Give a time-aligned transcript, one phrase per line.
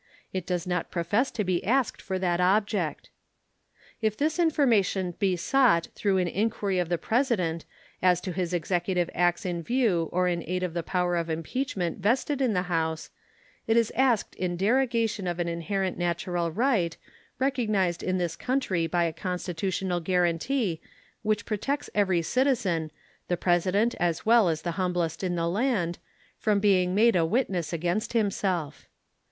[0.33, 3.11] It does not profess to be asked for that object.
[4.01, 7.65] If this information be sought through an inquiry of the President
[8.01, 11.99] as to his executive acts in view or in aid of the power of impeachment
[11.99, 13.11] vested in the House,
[13.67, 16.97] it is asked in derogation of an inherent natural right,
[17.37, 20.81] recognized in this country by a constitutional guaranty
[21.21, 22.89] which protects every citizen,
[23.27, 25.99] the President as well as the humblest in the land,
[26.39, 28.87] from being made a witness against himself.